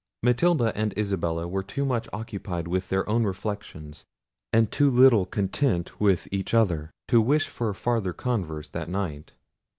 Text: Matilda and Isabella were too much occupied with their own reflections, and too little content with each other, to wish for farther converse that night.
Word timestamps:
Matilda 0.23 0.75
and 0.75 0.97
Isabella 0.97 1.47
were 1.47 1.61
too 1.61 1.85
much 1.85 2.09
occupied 2.11 2.67
with 2.67 2.89
their 2.89 3.07
own 3.07 3.23
reflections, 3.23 4.03
and 4.51 4.71
too 4.71 4.89
little 4.89 5.27
content 5.27 5.99
with 6.01 6.27
each 6.31 6.55
other, 6.55 6.89
to 7.07 7.21
wish 7.21 7.47
for 7.47 7.71
farther 7.75 8.11
converse 8.11 8.67
that 8.69 8.89
night. 8.89 9.33